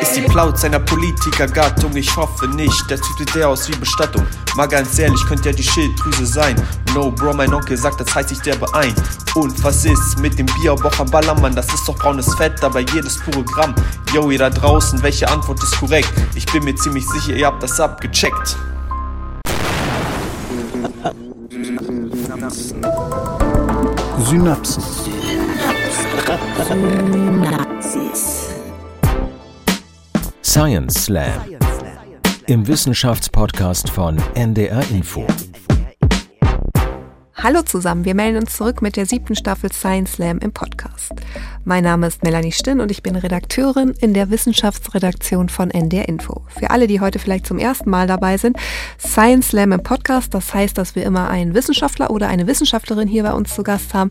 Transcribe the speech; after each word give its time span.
Ist 0.00 0.16
die 0.16 0.22
Plaut 0.22 0.58
seiner 0.58 0.80
Politikergattung? 0.80 1.94
Ich 1.96 2.14
hoffe 2.16 2.48
nicht, 2.48 2.90
der 2.90 2.98
sieht 2.98 3.34
der 3.34 3.48
aus 3.48 3.68
wie 3.68 3.76
Bestattung. 3.76 4.26
Mal 4.56 4.66
ganz 4.66 4.98
ehrlich, 4.98 5.24
könnte 5.26 5.50
ja 5.50 5.54
die 5.54 5.62
Schilddrüse 5.62 6.26
sein. 6.26 6.56
No, 6.94 7.10
Bro, 7.10 7.34
mein 7.34 7.52
Onkel 7.52 7.76
sagt, 7.76 8.00
das 8.00 8.14
heißt 8.14 8.32
ich 8.32 8.40
derbe 8.40 8.72
ein. 8.74 8.94
Und 9.34 9.62
was 9.64 9.84
ist 9.84 10.18
mit 10.20 10.38
dem 10.38 10.46
Bier, 10.46 10.72
Wocher 10.82 11.04
Ballermann? 11.04 11.54
Das 11.54 11.72
ist 11.72 11.86
doch 11.88 11.96
braunes 11.96 12.34
Fett, 12.34 12.54
dabei 12.60 12.84
jedes 12.94 13.18
pure 13.18 13.44
Gramm. 13.44 13.74
Yo, 14.12 14.30
ihr 14.30 14.38
da 14.38 14.50
draußen, 14.50 15.02
welche 15.02 15.28
Antwort 15.28 15.62
ist 15.62 15.78
korrekt? 15.78 16.12
Ich 16.34 16.46
bin 16.46 16.64
mir 16.64 16.74
ziemlich 16.76 17.06
sicher, 17.08 17.34
ihr 17.34 17.46
habt 17.46 17.62
das 17.62 17.78
abgecheckt. 17.80 18.56
Synapsen. 22.12 22.82
Synapsis. 24.24 25.04
Science 30.54 31.06
Slam. 31.06 31.32
Im 32.46 32.64
Wissenschaftspodcast 32.68 33.90
von 33.90 34.22
NDR 34.36 34.88
Info. 34.92 35.26
Hallo 37.34 37.62
zusammen, 37.62 38.04
wir 38.04 38.14
melden 38.14 38.38
uns 38.38 38.56
zurück 38.56 38.80
mit 38.80 38.94
der 38.94 39.04
siebten 39.04 39.34
Staffel 39.34 39.72
Science 39.72 40.12
Slam 40.12 40.38
im 40.38 40.52
Podcast. 40.52 41.10
Mein 41.66 41.84
Name 41.84 42.06
ist 42.06 42.22
Melanie 42.22 42.52
Stinn 42.52 42.80
und 42.80 42.90
ich 42.90 43.02
bin 43.02 43.16
Redakteurin 43.16 43.94
in 44.00 44.12
der 44.12 44.28
Wissenschaftsredaktion 44.28 45.48
von 45.48 45.70
NDR 45.70 46.06
Info. 46.08 46.42
Für 46.48 46.70
alle, 46.70 46.86
die 46.86 47.00
heute 47.00 47.18
vielleicht 47.18 47.46
zum 47.46 47.58
ersten 47.58 47.88
Mal 47.88 48.06
dabei 48.06 48.36
sind, 48.36 48.58
Science 48.98 49.48
Slam 49.48 49.72
im 49.72 49.82
Podcast, 49.82 50.34
das 50.34 50.52
heißt, 50.52 50.76
dass 50.76 50.94
wir 50.94 51.04
immer 51.04 51.30
einen 51.30 51.54
Wissenschaftler 51.54 52.10
oder 52.10 52.28
eine 52.28 52.46
Wissenschaftlerin 52.46 53.08
hier 53.08 53.22
bei 53.22 53.32
uns 53.32 53.54
zu 53.54 53.62
Gast 53.62 53.94
haben 53.94 54.10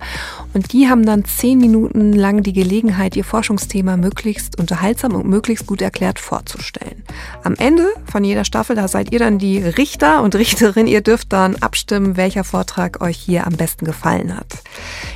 und 0.53 0.73
die 0.73 0.89
haben 0.89 1.05
dann 1.05 1.25
zehn 1.25 1.59
Minuten 1.59 2.13
lang 2.13 2.41
die 2.41 2.53
Gelegenheit, 2.53 3.15
ihr 3.15 3.23
Forschungsthema 3.23 3.97
möglichst 3.97 4.57
unterhaltsam 4.57 5.13
und 5.13 5.27
möglichst 5.27 5.67
gut 5.67 5.83
erklärt 5.83 6.17
vorzustellen. 6.17 7.03
Am 7.43 7.53
Ende 7.55 7.85
von 8.11 8.23
jeder 8.23 8.45
Staffel, 8.45 8.75
da 8.75 8.87
seid 8.87 9.11
ihr 9.11 9.19
dann 9.19 9.37
die 9.37 9.59
Richter 9.59 10.23
und 10.23 10.33
Richterin, 10.35 10.87
ihr 10.87 11.01
dürft 11.01 11.31
dann 11.31 11.55
abstimmen, 11.57 12.17
welcher 12.17 12.43
Vortrag 12.43 12.99
euch 13.01 13.17
hier 13.17 13.45
am 13.45 13.53
besten 13.53 13.85
gefallen 13.85 14.35
hat. 14.35 14.47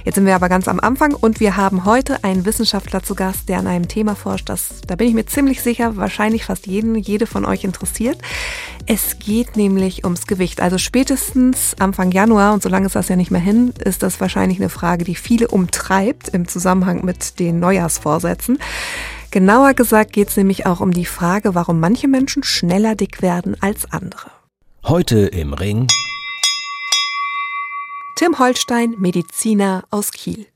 Jetzt 0.05 0.15
sind 0.15 0.27
wir 0.27 0.35
aber 0.35 0.49
ganz 0.49 0.67
am 0.67 0.79
Anfang 0.79 1.15
und 1.15 1.39
wir 1.39 1.57
haben 1.57 1.83
heute 1.85 1.96
einen 2.23 2.45
Wissenschaftler 2.45 3.03
zu 3.03 3.15
Gast, 3.15 3.49
der 3.49 3.59
an 3.59 3.67
einem 3.67 3.87
Thema 3.87 4.15
forscht, 4.15 4.49
das, 4.49 4.81
da 4.85 4.95
bin 4.95 5.07
ich 5.07 5.13
mir 5.13 5.25
ziemlich 5.25 5.61
sicher, 5.61 5.97
wahrscheinlich 5.97 6.45
fast 6.45 6.67
jeden, 6.67 6.95
jede 6.95 7.25
von 7.25 7.43
euch 7.45 7.63
interessiert. 7.63 8.19
Es 8.85 9.19
geht 9.19 9.57
nämlich 9.57 10.03
ums 10.03 10.27
Gewicht. 10.27 10.61
Also 10.61 10.77
spätestens 10.77 11.75
Anfang 11.79 12.11
Januar, 12.11 12.53
und 12.53 12.61
solange 12.61 12.85
ist 12.85 12.95
das 12.95 13.09
ja 13.09 13.15
nicht 13.15 13.31
mehr 13.31 13.41
hin, 13.41 13.73
ist 13.83 14.03
das 14.03 14.21
wahrscheinlich 14.21 14.59
eine 14.59 14.69
Frage, 14.69 15.05
die 15.05 15.15
viele 15.15 15.47
umtreibt 15.47 16.29
im 16.29 16.47
Zusammenhang 16.47 17.03
mit 17.03 17.39
den 17.39 17.59
Neujahrsvorsätzen. 17.59 18.59
Genauer 19.31 19.73
gesagt 19.73 20.13
geht 20.13 20.29
es 20.29 20.37
nämlich 20.37 20.65
auch 20.65 20.79
um 20.79 20.91
die 20.91 21.05
Frage, 21.05 21.55
warum 21.55 21.79
manche 21.79 22.07
Menschen 22.07 22.43
schneller 22.43 22.95
dick 22.95 23.21
werden 23.21 23.57
als 23.59 23.91
andere. 23.91 24.31
Heute 24.85 25.19
im 25.25 25.53
Ring 25.53 25.87
Tim 28.15 28.39
Holstein, 28.39 28.95
Mediziner 28.97 29.83
aus 29.91 30.11
Kiel. 30.11 30.47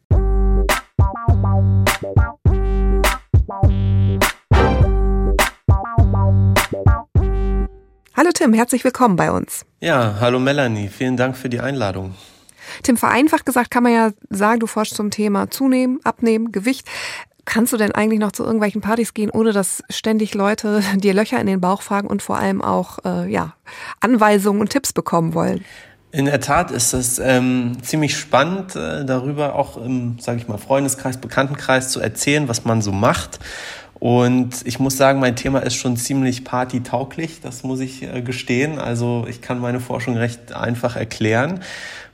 Hallo 8.13 8.29
Tim, 8.33 8.53
herzlich 8.53 8.83
willkommen 8.83 9.15
bei 9.15 9.31
uns. 9.31 9.65
Ja, 9.79 10.17
hallo 10.19 10.37
Melanie, 10.37 10.89
vielen 10.89 11.15
Dank 11.15 11.37
für 11.37 11.47
die 11.47 11.61
Einladung. 11.61 12.13
Tim, 12.83 12.97
vereinfacht 12.97 13.45
gesagt 13.45 13.71
kann 13.71 13.83
man 13.83 13.93
ja 13.93 14.11
sagen, 14.29 14.59
du 14.59 14.67
forschst 14.67 14.95
zum 14.95 15.11
Thema 15.11 15.49
Zunehmen, 15.49 15.99
Abnehmen, 16.03 16.51
Gewicht. 16.51 16.87
Kannst 17.45 17.71
du 17.71 17.77
denn 17.77 17.93
eigentlich 17.93 18.19
noch 18.19 18.33
zu 18.33 18.43
irgendwelchen 18.43 18.81
Partys 18.81 19.13
gehen, 19.13 19.29
ohne 19.31 19.53
dass 19.53 19.81
ständig 19.89 20.33
Leute 20.33 20.83
dir 20.95 21.13
Löcher 21.13 21.39
in 21.39 21.47
den 21.47 21.61
Bauch 21.61 21.81
fragen 21.81 22.07
und 22.07 22.21
vor 22.21 22.37
allem 22.37 22.61
auch 22.61 22.99
äh, 23.05 23.31
ja, 23.31 23.53
Anweisungen 24.01 24.59
und 24.59 24.69
Tipps 24.71 24.91
bekommen 24.91 25.33
wollen? 25.33 25.63
In 26.11 26.25
der 26.25 26.41
Tat 26.41 26.71
ist 26.71 26.93
es 26.93 27.17
ähm, 27.19 27.77
ziemlich 27.81 28.17
spannend, 28.17 28.75
äh, 28.75 29.05
darüber 29.05 29.55
auch 29.55 29.77
im, 29.77 30.19
sage 30.19 30.39
ich 30.39 30.49
mal, 30.49 30.57
Freundeskreis, 30.57 31.15
Bekanntenkreis 31.15 31.89
zu 31.89 32.01
erzählen, 32.01 32.49
was 32.49 32.65
man 32.65 32.81
so 32.81 32.91
macht. 32.91 33.39
Und 34.01 34.65
ich 34.65 34.79
muss 34.79 34.97
sagen, 34.97 35.19
mein 35.19 35.35
Thema 35.35 35.59
ist 35.59 35.75
schon 35.75 35.95
ziemlich 35.95 36.43
partytauglich, 36.43 37.39
das 37.39 37.61
muss 37.61 37.79
ich 37.81 38.01
äh, 38.01 38.23
gestehen. 38.23 38.79
Also 38.79 39.27
ich 39.29 39.43
kann 39.43 39.59
meine 39.59 39.79
Forschung 39.79 40.17
recht 40.17 40.53
einfach 40.53 40.95
erklären 40.95 41.59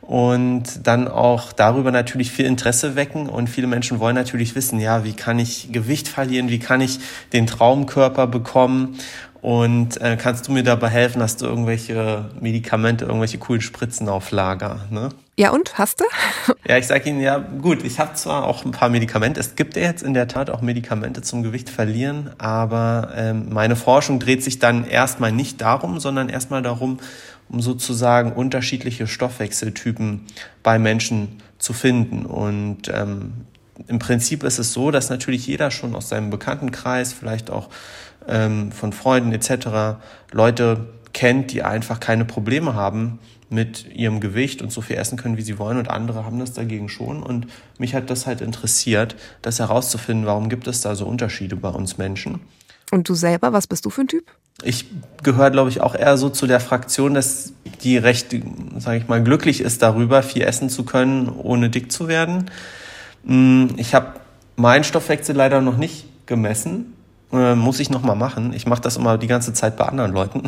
und 0.02 0.86
dann 0.86 1.08
auch 1.08 1.53
darüber 1.53 1.92
natürlich 1.92 2.30
viel 2.30 2.46
Interesse 2.46 2.98
wecken. 2.98 3.30
Und 3.30 3.50
viele 3.50 3.68
Menschen 3.68 4.02
wollen 4.02 4.16
natürlich 4.16 4.53
wissen, 4.53 4.81
ja, 4.81 5.06
wie 5.06 5.14
kann 5.14 5.40
ich 5.40 5.72
Gewicht 5.72 6.09
verlieren, 6.09 6.50
wie 6.50 6.59
kann 6.59 6.81
ich 6.81 7.00
den 7.31 7.48
Traumkörper 7.48 8.28
bekommen. 8.28 8.98
Und 9.42 10.02
äh, 10.02 10.18
kannst 10.22 10.50
du 10.50 10.52
mir 10.52 10.64
dabei 10.64 10.90
helfen? 10.90 11.22
Hast 11.22 11.40
du 11.40 11.46
irgendwelche 11.46 12.25
Medikamente, 12.42 13.06
irgendwelche 13.06 13.38
coolen 13.38 13.62
Spritzen 13.62 14.09
auf 14.09 14.31
Lager? 14.31 14.81
Ne? 14.90 15.08
Ja, 15.40 15.52
und 15.52 15.78
hast 15.78 16.00
du? 16.00 16.06
Ja, 16.68 16.78
ich 16.78 16.88
sage 16.88 17.09
Ihnen 17.09 17.22
ja, 17.22 17.38
gut, 17.38 17.84
ich 17.84 18.00
habe 18.00 18.16
zwar 18.16 18.46
auch 18.46 18.66
ein 18.66 18.72
paar 18.72 18.90
Medikamente. 18.90 19.40
Es 19.40 19.56
gibt 19.56 19.78
ja 19.78 19.84
jetzt 19.84 20.03
in 20.03 20.14
der 20.14 20.28
Tat 20.28 20.50
auch 20.50 20.62
Medikamente 20.62 21.22
zum 21.22 21.44
Gewicht 21.44 21.70
verlieren, 21.70 22.31
aber 22.40 23.12
ähm, 23.16 23.48
meine 23.50 23.75
Forschung 23.75 24.20
dreht 24.20 24.44
sich 24.44 24.59
dann 24.59 24.86
erstmal 24.86 25.31
nicht 25.31 25.62
darum, 25.62 26.00
sondern 26.00 26.28
erstmal 26.28 26.62
darum, 26.62 27.00
um 27.48 27.62
sozusagen 27.62 28.34
unterschiedliche 28.34 29.08
Stoffwechseltypen 29.08 30.25
bei 30.64 30.80
Menschen 30.80 31.42
zu 31.59 31.72
finden. 31.72 32.25
Und 32.25 32.90
ähm, 32.94 33.46
im 33.88 34.00
Prinzip 34.00 34.44
ist 34.44 34.58
es 34.58 34.74
so, 34.74 34.92
dass 34.92 35.09
natürlich 35.09 35.48
jeder 35.48 35.72
schon 35.72 35.96
aus 35.96 36.09
seinem 36.09 36.31
Bekanntenkreis, 36.31 37.14
vielleicht 37.14 37.50
auch 37.50 37.69
ähm, 38.28 38.72
von 38.72 38.92
Freunden 38.92 39.31
etc. 39.31 40.00
Leute 40.31 40.88
kennt, 41.13 41.51
die 41.51 41.63
einfach 41.63 42.00
keine 42.00 42.25
Probleme 42.25 42.73
haben 42.73 43.19
mit 43.50 43.94
ihrem 43.94 44.19
Gewicht 44.19 44.62
und 44.62 44.72
so 44.72 44.81
viel 44.81 44.97
essen 44.97 45.18
können, 45.18 45.38
wie 45.38 45.41
sie 45.41 45.57
wollen 45.57 45.78
und 45.78 45.90
andere 45.90 46.25
haben 46.25 46.40
das 46.40 46.53
dagegen 46.53 46.90
schon 46.90 47.23
und 47.23 47.47
mich 47.78 47.95
hat 47.95 48.09
das 48.09 48.28
halt 48.28 48.41
interessiert, 48.41 49.16
das 49.41 49.59
herauszufinden, 49.59 50.25
warum 50.25 50.50
gibt 50.50 50.68
es 50.68 50.81
da 50.81 50.95
so 50.95 51.06
Unterschiede 51.06 51.56
bei 51.56 51.69
uns 51.69 51.97
Menschen. 51.97 52.41
Und 52.91 53.07
du 53.09 53.16
selber, 53.16 53.53
was 53.53 53.68
bist 53.68 53.85
du 53.85 53.90
für 53.90 54.01
ein 54.01 54.07
Typ? 54.07 54.25
Ich 54.63 54.85
gehöre, 55.23 55.51
glaube 55.51 55.69
ich, 55.69 55.81
auch 55.81 55.94
eher 55.94 56.18
so 56.18 56.29
zu 56.29 56.47
der 56.47 56.59
Fraktion, 56.59 57.13
dass 57.13 57.53
die 57.84 57.97
recht, 57.97 58.35
sage 58.78 58.97
ich 58.97 59.07
mal, 59.07 59.24
glücklich 59.24 59.62
ist 59.62 59.81
darüber, 59.81 60.24
viel 60.24 60.41
essen 60.41 60.69
zu 60.69 60.84
können, 60.84 61.29
ohne 61.29 61.69
dick 61.69 61.91
zu 61.91 62.07
werden. 62.07 62.50
Hm, 63.25 63.69
ich 63.78 63.94
habe 63.94 64.19
meinen 64.56 64.84
Stoffwechsel 64.84 65.35
leider 65.35 65.62
noch 65.62 65.78
nicht 65.78 66.06
gemessen. 66.25 66.94
Äh, 67.32 67.56
muss 67.56 67.80
ich 67.80 67.90
noch 67.90 68.04
mal 68.04 68.16
machen. 68.16 68.54
Ich 68.54 68.66
mache 68.68 68.82
das 68.82 68.96
immer 68.96 69.18
die 69.18 69.28
ganze 69.28 69.54
Zeit 69.54 69.76
bei 69.76 69.86
anderen 69.86 70.14
Leuten. 70.14 70.44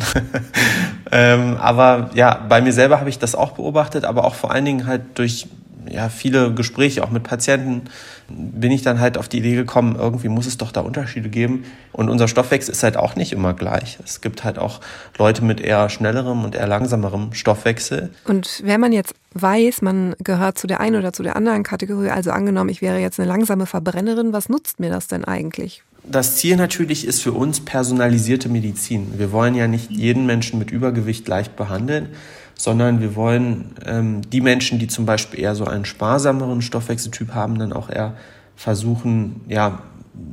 ähm, 1.12 1.56
aber 1.58 2.10
ja, 2.14 2.40
bei 2.48 2.62
mir 2.62 2.72
selber 2.72 3.00
habe 3.00 3.10
ich 3.10 3.18
das 3.18 3.34
auch 3.34 3.52
beobachtet, 3.52 4.04
aber 4.04 4.24
auch 4.24 4.34
vor 4.34 4.50
allen 4.50 4.64
Dingen 4.64 4.86
halt 4.86 5.02
durch 5.18 5.46
ja, 5.88 6.08
viele 6.08 6.52
Gespräche 6.52 7.02
auch 7.02 7.10
mit 7.10 7.22
Patienten 7.22 7.82
bin 8.28 8.70
ich 8.70 8.82
dann 8.82 9.00
halt 9.00 9.18
auf 9.18 9.28
die 9.28 9.38
Idee 9.38 9.56
gekommen, 9.56 9.96
irgendwie 9.98 10.28
muss 10.28 10.46
es 10.46 10.56
doch 10.56 10.72
da 10.72 10.80
Unterschiede 10.80 11.28
geben. 11.28 11.64
Und 11.92 12.08
unser 12.08 12.28
Stoffwechsel 12.28 12.72
ist 12.72 12.82
halt 12.82 12.96
auch 12.96 13.16
nicht 13.16 13.32
immer 13.32 13.54
gleich. 13.54 13.98
Es 14.04 14.20
gibt 14.20 14.44
halt 14.44 14.58
auch 14.58 14.80
Leute 15.18 15.44
mit 15.44 15.60
eher 15.60 15.88
schnellerem 15.88 16.44
und 16.44 16.54
eher 16.54 16.68
langsamerem 16.68 17.32
Stoffwechsel. 17.32 18.10
Und 18.24 18.62
wenn 18.64 18.80
man 18.80 18.92
jetzt 18.92 19.14
weiß, 19.34 19.82
man 19.82 20.14
gehört 20.22 20.58
zu 20.58 20.66
der 20.66 20.80
einen 20.80 20.96
oder 20.96 21.12
zu 21.12 21.22
der 21.22 21.36
anderen 21.36 21.62
Kategorie, 21.62 22.10
also 22.10 22.30
angenommen, 22.30 22.70
ich 22.70 22.82
wäre 22.82 22.98
jetzt 22.98 23.18
eine 23.18 23.28
langsame 23.28 23.66
Verbrennerin, 23.66 24.32
was 24.32 24.48
nutzt 24.48 24.80
mir 24.80 24.90
das 24.90 25.08
denn 25.08 25.24
eigentlich? 25.24 25.82
Das 26.04 26.36
Ziel 26.36 26.56
natürlich 26.56 27.06
ist 27.06 27.22
für 27.22 27.32
uns 27.32 27.64
personalisierte 27.64 28.48
Medizin. 28.48 29.18
Wir 29.18 29.32
wollen 29.32 29.54
ja 29.54 29.68
nicht 29.68 29.90
jeden 29.90 30.26
Menschen 30.26 30.58
mit 30.58 30.70
Übergewicht 30.70 31.28
leicht 31.28 31.56
behandeln, 31.56 32.08
sondern 32.54 33.00
wir 33.00 33.16
wollen 33.16 33.74
ähm, 33.86 34.22
die 34.30 34.40
Menschen, 34.40 34.78
die 34.78 34.86
zum 34.86 35.06
Beispiel 35.06 35.40
eher 35.40 35.54
so 35.54 35.64
einen 35.64 35.84
sparsameren 35.84 36.62
Stoffwechseltyp 36.62 37.34
haben, 37.34 37.58
dann 37.58 37.72
auch 37.72 37.88
eher 37.88 38.16
versuchen, 38.56 39.42
ja, 39.48 39.82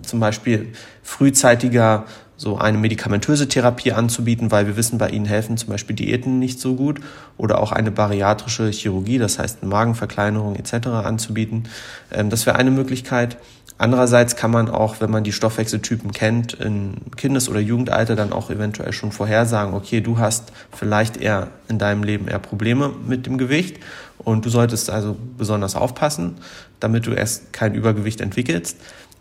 zum 0.01 0.19
Beispiel 0.19 0.73
frühzeitiger 1.03 2.05
so 2.35 2.57
eine 2.57 2.77
medikamentöse 2.77 3.47
Therapie 3.47 3.93
anzubieten, 3.93 4.51
weil 4.51 4.67
wir 4.67 4.77
wissen, 4.77 4.99
bei 4.99 5.09
ihnen 5.09 5.25
helfen 5.25 5.57
zum 5.57 5.69
Beispiel 5.69 5.95
Diäten 5.95 6.37
nicht 6.37 6.59
so 6.59 6.75
gut 6.75 6.99
oder 7.35 7.59
auch 7.59 7.71
eine 7.71 7.91
bariatrische 7.91 8.69
Chirurgie, 8.69 9.17
das 9.17 9.39
heißt 9.39 9.59
eine 9.61 9.71
Magenverkleinerung 9.71 10.55
etc. 10.55 10.87
anzubieten. 10.87 11.63
Ähm, 12.11 12.29
das 12.29 12.45
wäre 12.45 12.57
eine 12.57 12.71
Möglichkeit. 12.71 13.37
Andererseits 13.79 14.35
kann 14.35 14.49
man 14.49 14.69
auch, 14.69 15.01
wenn 15.01 15.11
man 15.11 15.23
die 15.23 15.31
Stoffwechseltypen 15.31 16.11
kennt, 16.11 16.53
in 16.53 16.95
Kindes- 17.15 17.47
oder 17.47 17.59
Jugendalter 17.59 18.15
dann 18.15 18.33
auch 18.33 18.49
eventuell 18.49 18.91
schon 18.91 19.11
vorhersagen, 19.11 19.75
okay, 19.75 20.01
du 20.01 20.17
hast 20.17 20.51
vielleicht 20.71 21.17
eher 21.17 21.49
in 21.67 21.77
deinem 21.77 22.03
Leben 22.03 22.27
eher 22.27 22.39
Probleme 22.39 22.91
mit 23.07 23.27
dem 23.27 23.37
Gewicht 23.37 23.79
und 24.17 24.45
du 24.45 24.49
solltest 24.49 24.89
also 24.89 25.15
besonders 25.37 25.75
aufpassen, 25.75 26.37
damit 26.79 27.05
du 27.05 27.11
erst 27.11 27.53
kein 27.53 27.75
Übergewicht 27.75 28.19
entwickelst. 28.19 28.77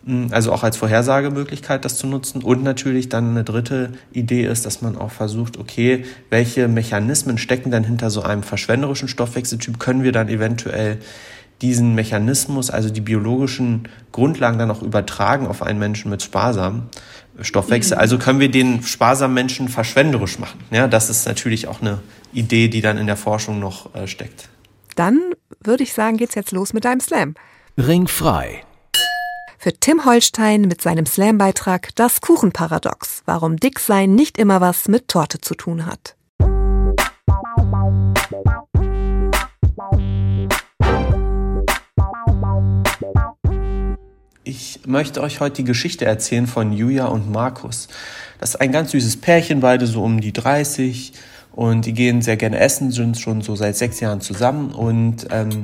Hm, 0.07 0.29
also 0.31 0.51
auch 0.53 0.63
als 0.63 0.77
Vorhersagemöglichkeit 0.77 1.85
das 1.85 1.97
zu 1.97 2.07
nutzen. 2.07 2.41
Und 2.41 2.63
natürlich 2.63 3.09
dann 3.09 3.31
eine 3.31 3.43
dritte 3.43 3.91
Idee 4.11 4.45
ist, 4.45 4.65
dass 4.65 4.81
man 4.81 4.97
auch 4.97 5.11
versucht, 5.11 5.57
okay, 5.57 6.05
welche 6.29 6.67
Mechanismen 6.67 7.37
stecken 7.37 7.69
dann 7.69 7.83
hinter 7.83 8.09
so 8.09 8.23
einem 8.23 8.41
verschwenderischen 8.41 9.07
Stoffwechseltyp? 9.07 9.79
Können 9.79 10.03
wir 10.03 10.13
dann 10.13 10.29
eventuell 10.29 10.99
diesen 11.61 11.95
Mechanismus, 11.95 12.69
also 12.69 12.89
die 12.89 13.01
biologischen 13.01 13.87
Grundlagen 14.11 14.59
dann 14.59 14.71
auch 14.71 14.81
übertragen 14.81 15.47
auf 15.47 15.63
einen 15.63 15.79
Menschen 15.79 16.11
mit 16.11 16.21
sparsamen 16.21 16.83
Stoffwechsel. 17.41 17.97
Mhm. 17.97 18.01
Also 18.01 18.17
können 18.17 18.39
wir 18.39 18.51
den 18.51 18.83
sparsamen 18.83 19.33
Menschen 19.33 19.67
verschwenderisch 19.67 20.39
machen. 20.39 20.59
Ja, 20.71 20.87
das 20.87 21.09
ist 21.09 21.25
natürlich 21.27 21.67
auch 21.67 21.81
eine 21.81 21.99
Idee, 22.33 22.67
die 22.67 22.81
dann 22.81 22.97
in 22.97 23.07
der 23.07 23.17
Forschung 23.17 23.59
noch 23.59 23.93
äh, 23.95 24.07
steckt. 24.07 24.49
Dann 24.95 25.19
würde 25.63 25.83
ich 25.83 25.93
sagen, 25.93 26.17
geht's 26.17 26.35
jetzt 26.35 26.51
los 26.51 26.73
mit 26.73 26.85
deinem 26.85 26.99
Slam. 26.99 27.35
Ringfrei. 27.77 28.63
Für 29.59 29.73
Tim 29.73 30.05
Holstein 30.05 30.61
mit 30.61 30.81
seinem 30.81 31.05
Slam-Beitrag 31.05 31.89
Das 31.95 32.21
Kuchenparadox, 32.21 33.23
warum 33.25 33.57
Dicksein 33.57 34.13
nicht 34.13 34.37
immer 34.37 34.61
was 34.61 34.87
mit 34.87 35.07
Torte 35.07 35.41
zu 35.41 35.55
tun 35.55 35.85
hat. 35.85 36.16
Möchte 44.87 45.21
euch 45.21 45.41
heute 45.41 45.57
die 45.57 45.63
Geschichte 45.65 46.05
erzählen 46.05 46.47
von 46.47 46.71
Julia 46.71 47.07
und 47.07 47.29
Markus. 47.29 47.89
Das 48.39 48.51
ist 48.51 48.61
ein 48.61 48.71
ganz 48.71 48.91
süßes 48.91 49.17
Pärchen, 49.17 49.59
beide 49.59 49.85
so 49.85 50.01
um 50.01 50.21
die 50.21 50.31
30 50.31 51.11
und 51.51 51.85
die 51.85 51.93
gehen 51.93 52.21
sehr 52.21 52.37
gerne 52.37 52.59
essen, 52.59 52.91
sind 52.91 53.19
schon 53.19 53.41
so 53.41 53.55
seit 53.55 53.75
sechs 53.75 53.99
Jahren 53.99 54.21
zusammen 54.21 54.71
und 54.71 55.27
ähm, 55.31 55.63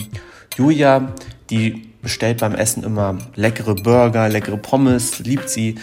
Julia, 0.57 1.13
die 1.49 1.89
bestellt 2.01 2.39
beim 2.39 2.53
Essen 2.53 2.83
immer 2.83 3.17
leckere 3.35 3.75
Burger, 3.75 4.27
leckere 4.27 4.57
Pommes, 4.57 5.19
liebt 5.19 5.49
sie 5.49 5.75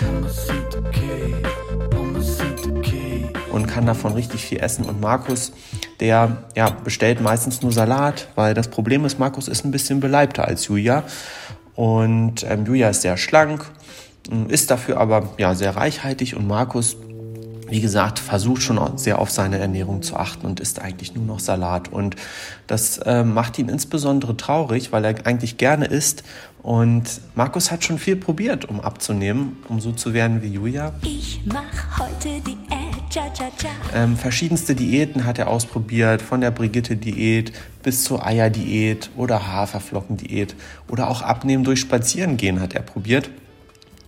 und 3.50 3.66
kann 3.66 3.87
davon 3.87 4.12
richtig 4.12 4.44
viel 4.44 4.60
essen. 4.60 4.84
Und 4.84 5.00
Markus, 5.00 5.52
der 5.98 6.44
ja, 6.56 6.70
bestellt 6.70 7.20
meistens 7.20 7.62
nur 7.62 7.72
Salat, 7.72 8.28
weil 8.34 8.54
das 8.54 8.69
Problem 8.69 9.04
ist, 9.04 9.19
Markus 9.19 9.48
ist 9.48 9.64
ein 9.64 9.70
bisschen 9.70 10.00
beleibter 10.00 10.46
als 10.46 10.66
Julia. 10.66 11.04
Und 11.80 12.44
ähm, 12.46 12.66
Julia 12.66 12.90
ist 12.90 13.00
sehr 13.00 13.16
schlank, 13.16 13.64
ist 14.48 14.70
dafür 14.70 14.98
aber 14.98 15.30
ja, 15.38 15.54
sehr 15.54 15.76
reichhaltig 15.76 16.36
und 16.36 16.46
Markus 16.46 16.98
wie 17.70 17.80
gesagt, 17.80 18.18
versucht 18.18 18.62
schon 18.62 18.98
sehr 18.98 19.20
auf 19.20 19.30
seine 19.30 19.58
Ernährung 19.58 20.02
zu 20.02 20.16
achten 20.16 20.44
und 20.44 20.58
isst 20.58 20.80
eigentlich 20.80 21.14
nur 21.14 21.24
noch 21.24 21.38
Salat. 21.38 21.86
Und 21.86 22.16
das 22.66 22.98
äh, 22.98 23.22
macht 23.22 23.60
ihn 23.60 23.68
insbesondere 23.68 24.36
traurig, 24.36 24.90
weil 24.90 25.04
er 25.04 25.24
eigentlich 25.24 25.56
gerne 25.56 25.86
isst. 25.86 26.24
Und 26.64 27.20
Markus 27.36 27.70
hat 27.70 27.84
schon 27.84 28.00
viel 28.00 28.16
probiert, 28.16 28.64
um 28.64 28.80
abzunehmen, 28.80 29.58
um 29.68 29.80
so 29.80 29.92
zu 29.92 30.12
werden 30.12 30.42
wie 30.42 30.48
Julia. 30.48 30.92
Ich 31.02 31.42
mach 31.46 32.00
heute 32.00 32.28
ja, 32.28 32.76
ja. 32.76 32.89
Ähm, 33.92 34.16
verschiedenste 34.16 34.76
Diäten 34.76 35.24
hat 35.24 35.38
er 35.38 35.48
ausprobiert, 35.48 36.22
von 36.22 36.40
der 36.40 36.52
Brigitte-Diät 36.52 37.52
bis 37.82 38.04
zur 38.04 38.24
Eier-Diät 38.24 39.10
oder 39.16 39.48
Haferflocken-Diät 39.48 40.54
oder 40.88 41.08
auch 41.08 41.22
Abnehmen 41.22 41.64
durch 41.64 41.80
Spazierengehen 41.80 42.60
hat 42.60 42.74
er 42.74 42.82
probiert. 42.82 43.30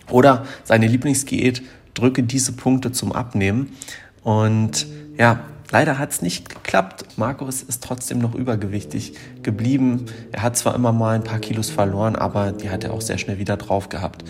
Oder 0.09 0.45
seine 0.63 0.87
Lieblingsdiät 0.87 1.63
drücke 1.93 2.23
diese 2.23 2.53
Punkte 2.53 2.91
zum 2.91 3.11
Abnehmen. 3.11 3.75
Und 4.23 4.87
ja, 5.17 5.41
leider 5.71 5.97
hat 5.99 6.11
es 6.11 6.21
nicht 6.21 6.49
geklappt. 6.49 7.05
Markus 7.17 7.61
ist 7.61 7.83
trotzdem 7.83 8.19
noch 8.19 8.35
übergewichtig 8.35 9.15
geblieben. 9.41 10.05
Er 10.31 10.43
hat 10.43 10.57
zwar 10.57 10.75
immer 10.75 10.93
mal 10.93 11.15
ein 11.15 11.23
paar 11.23 11.39
Kilos 11.39 11.69
verloren, 11.69 12.15
aber 12.15 12.51
die 12.51 12.69
hat 12.69 12.83
er 12.83 12.93
auch 12.93 13.01
sehr 13.01 13.17
schnell 13.17 13.37
wieder 13.37 13.57
drauf 13.57 13.89
gehabt. 13.89 14.23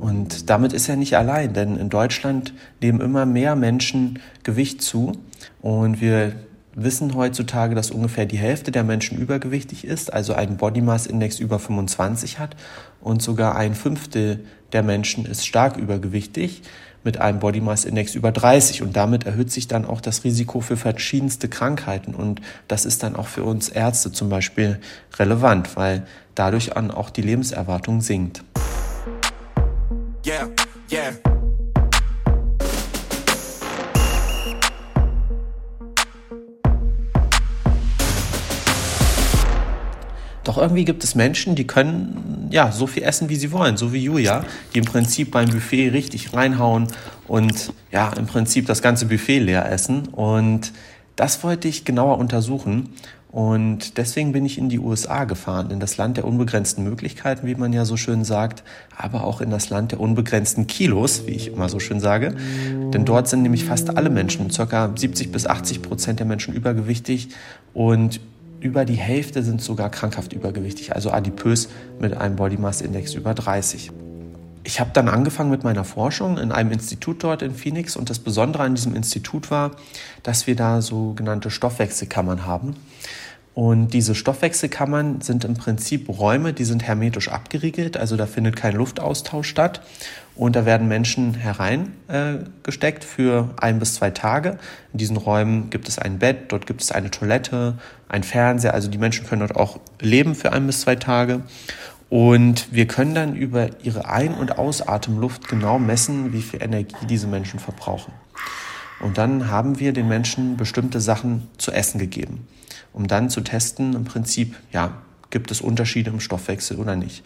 Und 0.00 0.48
damit 0.48 0.72
ist 0.72 0.88
er 0.88 0.96
nicht 0.96 1.14
allein, 1.16 1.52
denn 1.52 1.76
in 1.76 1.90
Deutschland 1.90 2.54
nehmen 2.80 3.02
immer 3.02 3.26
mehr 3.26 3.54
Menschen 3.54 4.18
Gewicht 4.42 4.80
zu. 4.80 5.12
Und 5.60 6.00
wir 6.00 6.32
wissen 6.74 7.14
heutzutage, 7.14 7.74
dass 7.74 7.90
ungefähr 7.90 8.24
die 8.24 8.38
Hälfte 8.38 8.70
der 8.70 8.82
Menschen 8.82 9.18
übergewichtig 9.18 9.84
ist, 9.84 10.10
also 10.10 10.32
einen 10.32 10.56
Body 10.56 10.80
Mass 10.80 11.06
Index 11.06 11.38
über 11.38 11.58
25 11.58 12.38
hat. 12.38 12.56
Und 13.02 13.20
sogar 13.20 13.56
ein 13.56 13.74
Fünftel 13.74 14.46
der 14.72 14.82
Menschen 14.82 15.26
ist 15.26 15.46
stark 15.46 15.76
übergewichtig 15.76 16.62
mit 17.04 17.20
einem 17.20 17.38
Body 17.38 17.60
Mass 17.60 17.84
Index 17.84 18.14
über 18.14 18.32
30 18.32 18.82
und 18.82 18.96
damit 18.96 19.24
erhöht 19.24 19.50
sich 19.50 19.68
dann 19.68 19.84
auch 19.84 20.00
das 20.00 20.24
Risiko 20.24 20.60
für 20.60 20.76
verschiedenste 20.76 21.48
Krankheiten 21.48 22.14
und 22.14 22.42
das 22.68 22.84
ist 22.84 23.02
dann 23.02 23.16
auch 23.16 23.26
für 23.26 23.42
uns 23.42 23.70
Ärzte 23.70 24.12
zum 24.12 24.28
Beispiel 24.28 24.78
relevant, 25.18 25.76
weil 25.76 26.06
dadurch 26.34 26.76
an 26.76 26.90
auch 26.90 27.08
die 27.08 27.22
Lebenserwartung 27.22 28.02
sinkt. 28.02 28.42
Yeah, 30.22 30.48
yeah. 30.90 31.12
Doch 40.44 40.58
irgendwie 40.58 40.84
gibt 40.84 41.04
es 41.04 41.14
Menschen, 41.14 41.54
die 41.54 41.66
können 41.66 42.48
ja 42.50 42.70
so 42.70 42.86
viel 42.86 43.02
essen, 43.02 43.30
wie 43.30 43.36
sie 43.36 43.50
wollen, 43.52 43.78
so 43.78 43.94
wie 43.94 44.02
Julia, 44.02 44.44
die 44.74 44.80
im 44.80 44.84
Prinzip 44.84 45.30
beim 45.30 45.48
Buffet 45.48 45.88
richtig 45.90 46.34
reinhauen 46.34 46.88
und 47.26 47.72
ja, 47.90 48.12
im 48.12 48.26
Prinzip 48.26 48.66
das 48.66 48.82
ganze 48.82 49.06
Buffet 49.06 49.38
leer 49.38 49.70
essen. 49.70 50.08
Und 50.08 50.72
das 51.16 51.42
wollte 51.44 51.68
ich 51.68 51.86
genauer 51.86 52.18
untersuchen. 52.18 52.90
Und 53.30 53.96
deswegen 53.96 54.32
bin 54.32 54.44
ich 54.44 54.58
in 54.58 54.68
die 54.68 54.80
USA 54.80 55.24
gefahren, 55.24 55.70
in 55.70 55.78
das 55.78 55.96
Land 55.96 56.16
der 56.16 56.26
unbegrenzten 56.26 56.82
Möglichkeiten, 56.82 57.46
wie 57.46 57.54
man 57.54 57.72
ja 57.72 57.84
so 57.84 57.96
schön 57.96 58.24
sagt, 58.24 58.64
aber 58.96 59.22
auch 59.22 59.40
in 59.40 59.50
das 59.50 59.70
Land 59.70 59.92
der 59.92 60.00
unbegrenzten 60.00 60.66
Kilos, 60.66 61.26
wie 61.26 61.32
ich 61.32 61.52
immer 61.52 61.68
so 61.68 61.78
schön 61.78 62.00
sage. 62.00 62.34
Denn 62.92 63.04
dort 63.04 63.28
sind 63.28 63.42
nämlich 63.42 63.64
fast 63.64 63.96
alle 63.96 64.10
Menschen, 64.10 64.50
circa 64.50 64.90
70 64.94 65.30
bis 65.30 65.46
80 65.46 65.80
Prozent 65.80 66.18
der 66.18 66.26
Menschen 66.26 66.54
übergewichtig 66.54 67.28
und 67.72 68.20
über 68.58 68.84
die 68.84 68.94
Hälfte 68.94 69.42
sind 69.42 69.62
sogar 69.62 69.90
krankhaft 69.90 70.32
übergewichtig, 70.32 70.94
also 70.94 71.10
adipös 71.10 71.68
mit 72.00 72.16
einem 72.16 72.36
Body 72.36 72.58
Mass 72.58 72.82
Index 72.82 73.14
über 73.14 73.32
30. 73.32 73.92
Ich 74.62 74.78
habe 74.78 74.90
dann 74.92 75.08
angefangen 75.08 75.50
mit 75.50 75.64
meiner 75.64 75.84
Forschung 75.84 76.36
in 76.36 76.52
einem 76.52 76.70
Institut 76.72 77.24
dort 77.24 77.42
in 77.42 77.54
Phoenix 77.54 77.96
und 77.96 78.10
das 78.10 78.18
Besondere 78.18 78.64
an 78.64 78.74
diesem 78.74 78.94
Institut 78.94 79.50
war, 79.50 79.72
dass 80.22 80.46
wir 80.46 80.54
da 80.54 80.82
sogenannte 80.82 81.50
Stoffwechselkammern 81.50 82.46
haben. 82.46 82.76
Und 83.54 83.88
diese 83.88 84.14
Stoffwechselkammern 84.14 85.22
sind 85.22 85.44
im 85.44 85.54
Prinzip 85.54 86.08
Räume, 86.08 86.52
die 86.52 86.64
sind 86.64 86.84
hermetisch 86.84 87.28
abgeriegelt, 87.28 87.96
also 87.96 88.16
da 88.16 88.26
findet 88.26 88.56
kein 88.56 88.74
Luftaustausch 88.76 89.48
statt. 89.48 89.82
Und 90.36 90.56
da 90.56 90.64
werden 90.64 90.88
Menschen 90.88 91.34
hereingesteckt 91.34 93.04
äh, 93.04 93.06
für 93.06 93.50
ein 93.60 93.78
bis 93.78 93.94
zwei 93.96 94.10
Tage. 94.10 94.56
In 94.92 94.98
diesen 94.98 95.16
Räumen 95.18 95.68
gibt 95.68 95.88
es 95.88 95.98
ein 95.98 96.18
Bett, 96.18 96.52
dort 96.52 96.66
gibt 96.66 96.80
es 96.80 96.92
eine 96.92 97.10
Toilette, 97.10 97.76
ein 98.08 98.22
Fernseher. 98.22 98.72
Also 98.72 98.88
die 98.88 98.96
Menschen 98.96 99.26
können 99.26 99.40
dort 99.40 99.56
auch 99.56 99.80
leben 100.00 100.34
für 100.34 100.52
ein 100.52 100.66
bis 100.66 100.80
zwei 100.80 100.96
Tage. 100.96 101.42
Und 102.10 102.74
wir 102.74 102.88
können 102.88 103.14
dann 103.14 103.36
über 103.36 103.84
ihre 103.84 104.06
Ein- 104.06 104.34
und 104.34 104.58
Ausatemluft 104.58 105.46
genau 105.46 105.78
messen, 105.78 106.32
wie 106.32 106.42
viel 106.42 106.60
Energie 106.60 107.06
diese 107.08 107.28
Menschen 107.28 107.60
verbrauchen. 107.60 108.12
Und 108.98 109.16
dann 109.16 109.48
haben 109.48 109.78
wir 109.78 109.92
den 109.92 110.08
Menschen 110.08 110.56
bestimmte 110.56 111.00
Sachen 111.00 111.48
zu 111.56 111.70
essen 111.70 112.00
gegeben, 112.00 112.48
um 112.92 113.06
dann 113.06 113.30
zu 113.30 113.40
testen, 113.42 113.94
im 113.94 114.04
Prinzip, 114.04 114.56
ja, 114.72 114.92
gibt 115.30 115.52
es 115.52 115.60
Unterschiede 115.60 116.10
im 116.10 116.18
Stoffwechsel 116.18 116.78
oder 116.78 116.96
nicht. 116.96 117.22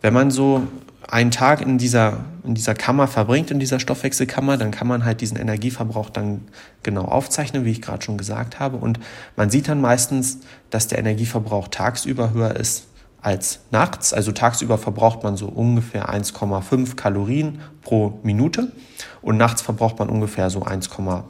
Wenn 0.00 0.14
man 0.14 0.30
so 0.30 0.62
einen 1.08 1.30
Tag 1.30 1.60
in 1.60 1.78
dieser, 1.78 2.24
in 2.44 2.54
dieser 2.54 2.74
Kammer 2.74 3.06
verbringt, 3.06 3.50
in 3.50 3.60
dieser 3.60 3.80
Stoffwechselkammer, 3.80 4.56
dann 4.56 4.70
kann 4.70 4.86
man 4.86 5.04
halt 5.04 5.20
diesen 5.20 5.36
Energieverbrauch 5.36 6.10
dann 6.10 6.42
genau 6.82 7.04
aufzeichnen, 7.04 7.64
wie 7.64 7.70
ich 7.70 7.82
gerade 7.82 8.02
schon 8.02 8.18
gesagt 8.18 8.60
habe. 8.60 8.76
Und 8.76 9.00
man 9.36 9.50
sieht 9.50 9.68
dann 9.68 9.80
meistens, 9.80 10.38
dass 10.70 10.88
der 10.88 10.98
Energieverbrauch 10.98 11.68
tagsüber 11.68 12.32
höher 12.32 12.56
ist 12.56 12.86
als 13.20 13.60
nachts. 13.70 14.12
Also 14.12 14.32
tagsüber 14.32 14.76
verbraucht 14.76 15.22
man 15.22 15.36
so 15.36 15.46
ungefähr 15.46 16.10
1,5 16.10 16.94
Kalorien 16.94 17.60
pro 17.82 18.18
Minute 18.22 18.72
und 19.22 19.36
nachts 19.38 19.62
verbraucht 19.62 19.98
man 19.98 20.10
ungefähr 20.10 20.50
so 20.50 20.62
1,2 20.62 21.22